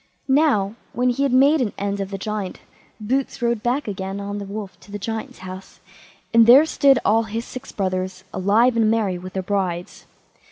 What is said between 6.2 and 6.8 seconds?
and there